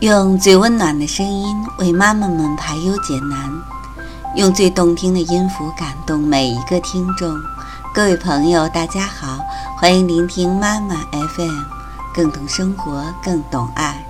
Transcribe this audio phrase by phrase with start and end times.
[0.00, 3.50] 用最温暖的声音为妈妈们排忧解难，
[4.34, 7.34] 用最动听的音符感动每一个听众。
[7.94, 9.38] 各位朋友，大家好，
[9.78, 11.62] 欢迎聆听妈妈 FM，
[12.12, 14.04] 更懂生活，更懂爱。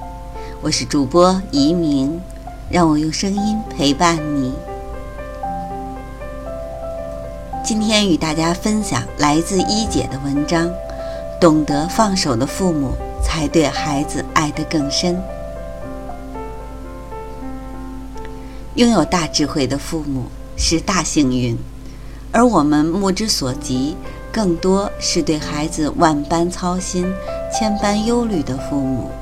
[0.63, 2.19] 我是主播移明，
[2.71, 4.55] 让我用声音陪伴你。
[7.63, 10.69] 今天与大家分享来自一姐的文章：
[11.39, 12.93] 懂得放手的父母，
[13.23, 15.23] 才对孩子爱得更深。
[18.77, 20.25] 拥有大智慧的父母
[20.57, 21.57] 是大幸运，
[22.33, 23.97] 而我们目之所及，
[24.33, 27.07] 更多是对孩子万般操心、
[27.57, 29.13] 千般忧虑的父母。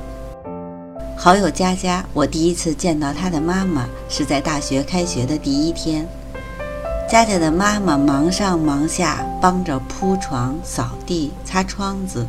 [1.15, 6.07] 好友佳佳，我第一次见到她的妈妈是在大学开学的第一天。
[7.07, 12.25] 佳佳的妈妈忙上忙下，帮着铺床、扫地、擦窗子，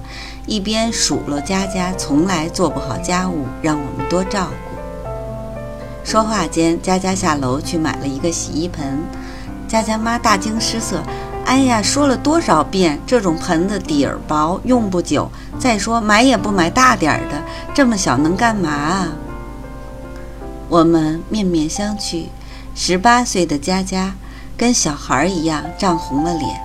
[0.47, 4.64] 一边数落佳佳从来做不好家务，让我们多照顾。
[6.05, 9.03] 说话间，佳佳下楼去买了一个洗衣盆。
[9.67, 11.03] 佳佳妈大惊失色
[11.47, 15.29] ：“哎呀，说了多少遍，这种盆子底儿薄，用不久。
[15.59, 17.43] 再说买也不买大点儿的，
[17.75, 19.09] 这么小能干嘛啊？”
[20.69, 22.27] 我们面面相觑。
[22.75, 24.15] 十八岁的佳佳
[24.57, 26.61] 跟小孩一样涨红了脸。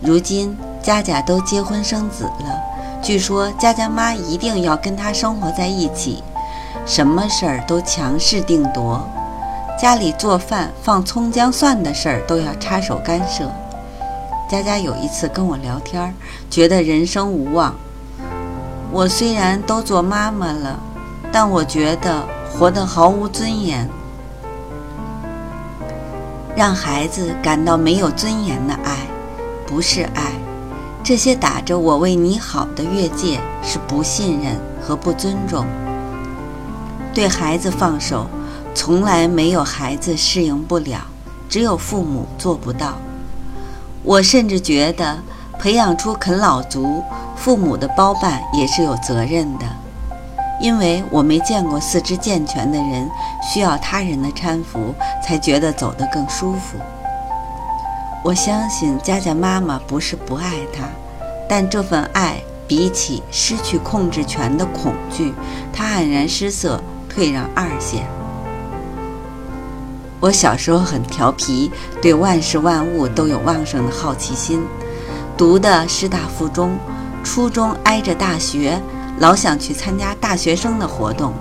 [0.00, 2.60] 如今佳佳都结婚生子了，
[3.02, 6.22] 据说佳佳妈一定要跟她生活在一起。
[6.86, 9.00] 什么事儿都强势定夺，
[9.80, 13.50] 家里做饭放葱姜蒜的事儿都要插手干涉。
[14.50, 16.14] 佳佳有一次跟我聊天，
[16.50, 17.74] 觉得人生无望。
[18.92, 20.78] 我虽然都做妈妈了，
[21.32, 23.88] 但我觉得活得毫无尊严。
[26.54, 28.98] 让孩子感到没有尊严的爱，
[29.66, 30.32] 不是爱。
[31.02, 35.66] 这些打着“我为你好”的越界，是不信任和不尊重。
[37.14, 38.26] 对孩子放手，
[38.74, 41.00] 从来没有孩子适应不了，
[41.48, 42.94] 只有父母做不到。
[44.02, 45.18] 我甚至觉得，
[45.60, 47.04] 培养出啃老族，
[47.36, 49.64] 父母的包办也是有责任的，
[50.60, 53.08] 因为我没见过四肢健全的人
[53.40, 56.76] 需要他人的搀扶才觉得走得更舒服。
[58.24, 60.84] 我相信佳佳妈妈不是不爱他，
[61.48, 65.32] 但这份爱比起失去控制权的恐惧，
[65.72, 66.82] 他黯然失色。
[67.14, 68.06] 退让二线。
[70.20, 71.70] 我小时候很调皮，
[72.00, 74.62] 对万事万物都有旺盛的好奇心。
[75.36, 76.76] 读的师大附中，
[77.22, 78.80] 初中挨着大学，
[79.18, 81.34] 老想去参加大学生的活动。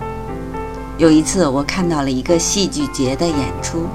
[0.98, 3.86] 有一次，我看到了一个戏剧节的演出，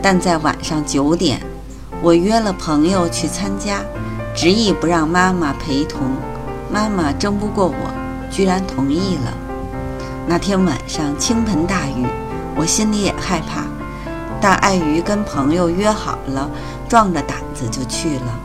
[0.00, 1.40] 但在晚上九点，
[2.00, 3.80] 我约了朋友去参加，
[4.34, 6.02] 执意不让妈妈陪同。
[6.70, 7.74] 妈妈争不过我，
[8.30, 9.47] 居然同意了。
[10.30, 12.06] 那天晚上倾盆大雨，
[12.54, 13.62] 我心里也害怕，
[14.38, 16.50] 但碍于跟朋友约好了，
[16.86, 18.38] 壮着胆子就去了。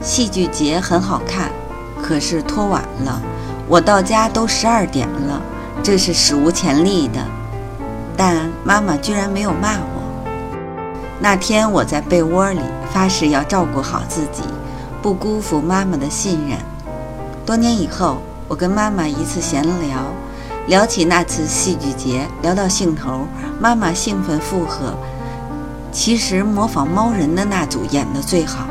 [0.00, 1.50] 戏剧节很好看，
[2.00, 3.20] 可是拖晚了，
[3.66, 5.42] 我到家都十二点了，
[5.82, 7.18] 这是史无前例的。
[8.16, 10.24] 但妈妈居然没有骂我。
[11.18, 12.60] 那天我在被窝里
[12.92, 14.44] 发誓要照顾好自己，
[15.02, 16.56] 不辜负妈妈的信任。
[17.44, 20.04] 多年以后，我跟妈妈一次闲聊。
[20.66, 23.26] 聊起那次戏剧节，聊到兴头，
[23.60, 24.94] 妈妈兴奋附和
[25.90, 28.66] ：“其实模仿猫人的那组演得最好。”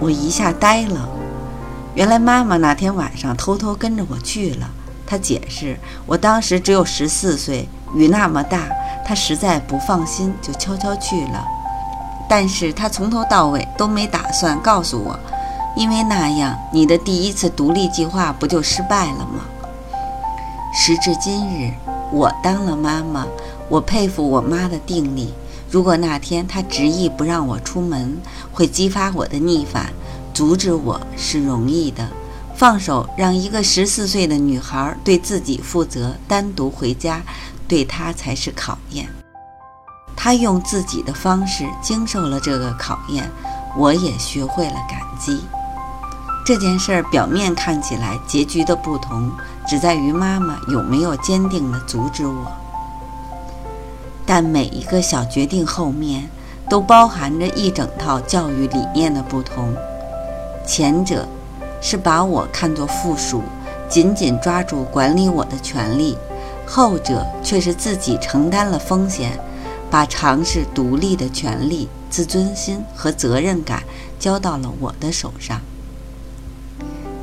[0.00, 1.08] 我一下呆了。
[1.94, 4.68] 原来妈妈那天晚上偷偷跟着我去了。
[5.06, 8.68] 她解释：“我当时只有十四岁，雨那么大，
[9.04, 11.44] 她实在不放心，就悄悄去了。
[12.28, 15.18] 但是她从头到尾都没打算告诉我，
[15.76, 19.44] 因为那样你的第一次独立计划不就失败了吗？”
[20.72, 21.72] 时至今日，
[22.12, 23.26] 我当了妈妈，
[23.68, 25.34] 我佩服我妈的定力。
[25.68, 28.16] 如果那天她执意不让我出门，
[28.52, 29.92] 会激发我的逆反，
[30.32, 32.08] 阻止我是容易的。
[32.54, 37.20] 放手让一个十四岁的女孩对自己负责，单独回家，
[37.66, 39.08] 对她才是考验。
[40.16, 43.28] 她用自己的方式经受了这个考验，
[43.76, 45.40] 我也学会了感激。
[46.44, 49.30] 这件事儿表面看起来结局的不同。
[49.70, 52.50] 只在于妈妈有没有坚定地阻止我，
[54.26, 56.28] 但每一个小决定后面
[56.68, 59.72] 都包含着一整套教育理念的不同。
[60.66, 61.24] 前者
[61.80, 63.44] 是把我看作附属，
[63.88, 66.16] 紧紧抓住管理我的权利；
[66.66, 69.38] 后者却是自己承担了风险，
[69.88, 73.84] 把尝试独立的权利、自尊心和责任感
[74.18, 75.60] 交到了我的手上。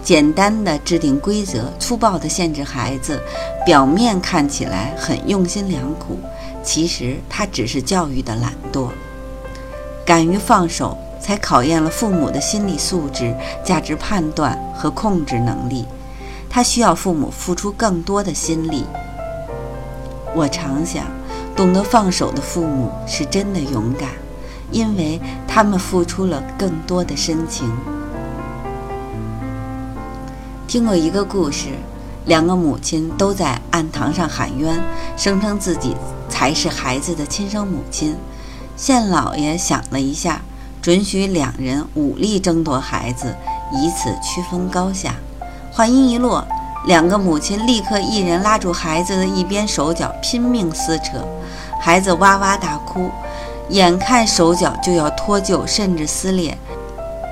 [0.07, 3.21] 简单的制定规则，粗暴的限制孩子，
[3.65, 6.17] 表面看起来很用心良苦，
[6.63, 8.87] 其实他只是教育的懒惰。
[10.05, 15.85] 敢于放手，才考验了父母的心理素质、价值判断和控制能力。
[16.49, 18.85] 他需要父母付出更多的心力。
[20.33, 21.03] 我常想，
[21.53, 24.07] 懂得放手的父母是真的勇敢，
[24.71, 27.69] 因为他们付出了更多的深情。
[30.67, 31.69] 听过一个故事，
[32.25, 34.77] 两个母亲都在案堂上喊冤，
[35.15, 35.95] 声称自己
[36.27, 38.17] 才是孩子的亲生母亲。
[38.75, 40.41] 县老爷想了一下，
[40.81, 43.33] 准许两人武力争夺孩子，
[43.71, 45.15] 以此区分高下。
[45.71, 46.45] 话音一落，
[46.85, 51.25] 两个母亲立刻一人拉住孩子的一边手脚，拼命撕扯，
[51.79, 53.09] 孩子哇哇大哭，
[53.69, 56.57] 眼看手脚就要脱臼，甚至撕裂。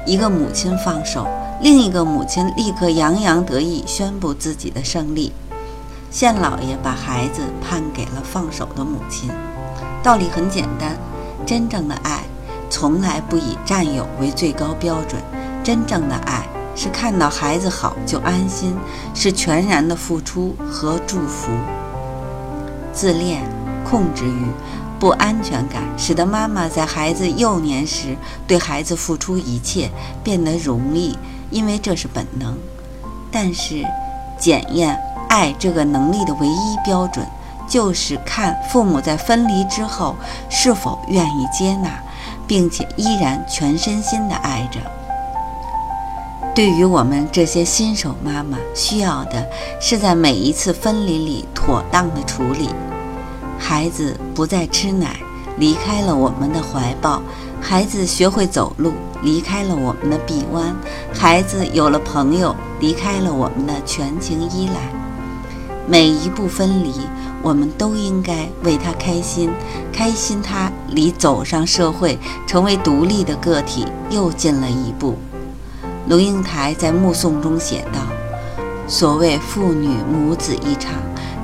[0.06, 1.28] 一个母亲放手。
[1.62, 5.32] 另一个母亲立刻洋洋得意，宣布自己的胜利。
[6.12, 9.30] 县老爷把孩子判给了放手的母亲。
[10.04, 10.98] 道理很简单，
[11.46, 12.24] 真正的爱
[12.70, 15.22] 从来不以占有为最高标准。
[15.64, 18.76] 真正的爱是看到孩子好就安心，
[19.14, 21.50] 是全然的付出和祝福。
[22.94, 23.44] 自恋、
[23.90, 24.46] 控制欲、
[25.00, 28.16] 不安全感，使得妈妈在孩子幼年时
[28.46, 29.90] 对孩子付出一切
[30.22, 31.18] 变得容易。
[31.56, 32.58] 因为这是本能，
[33.32, 33.82] 但是
[34.38, 35.00] 检验
[35.30, 37.26] 爱这个能力的唯一标准，
[37.66, 40.18] 就是看父母在分离之后
[40.50, 42.04] 是否愿意接纳，
[42.46, 44.82] 并且依然全身心的爱着。
[46.54, 49.48] 对于我们这些新手妈妈，需要的
[49.80, 52.70] 是在每一次分离里妥当的处理。
[53.58, 55.16] 孩子不再吃奶，
[55.58, 57.22] 离开了我们的怀抱。
[57.62, 58.94] 孩子学会走路，
[59.24, 60.76] 离开了我们的臂弯；
[61.14, 64.76] 孩子有了朋友，离开了我们的全情依赖。
[65.88, 66.94] 每一步分离，
[67.42, 69.52] 我们都应该为他开心，
[69.92, 75.16] 开心他离走上社会、成为独立的个体又近了一步。
[76.08, 78.00] 龙应台在《目送》中写道
[78.88, 80.94] ：“所谓父女母子一场，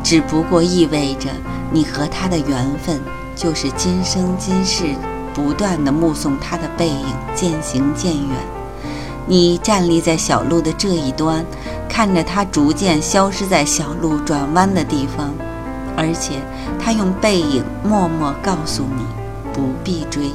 [0.04, 1.30] 只不过意味着
[1.72, 3.00] 你和他的缘分
[3.42, 4.94] 就是今生今世。”
[5.34, 8.38] 不断地目送他的背影渐行渐远，
[9.26, 11.46] 你站立在小路的这一端，
[11.88, 15.34] 看着他逐渐消失在小路转弯的地方，
[15.96, 16.34] 而且
[16.78, 19.06] 他用背影默默告诉你
[19.54, 20.32] 不必追。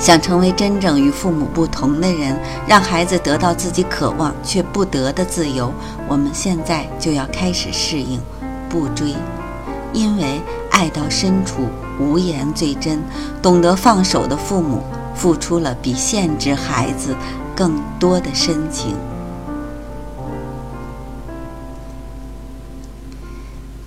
[0.00, 2.36] 想成为真正与父母不同的人，
[2.66, 5.72] 让孩子得到自己渴望却不得的自由，
[6.08, 8.20] 我们现在就要开始适应，
[8.68, 9.14] 不追，
[9.92, 11.68] 因为爱到深处。
[12.00, 13.02] 无言最真，
[13.42, 14.82] 懂得放手的父母，
[15.14, 17.16] 付出了比限制孩子
[17.56, 18.94] 更多的深情。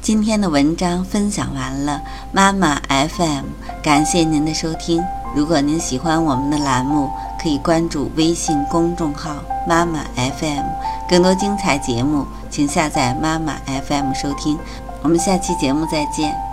[0.01, 2.01] 今天的文章分享完了，
[2.33, 3.45] 妈妈 FM，
[3.81, 5.01] 感谢您的收听。
[5.33, 7.09] 如果您喜欢我们的栏目，
[7.41, 9.35] 可以关注微信公众号
[9.65, 10.65] “妈妈 FM”，
[11.07, 13.53] 更多精彩节目，请下载妈妈
[13.87, 14.59] FM 收听。
[15.01, 16.50] 我们下期节目再见。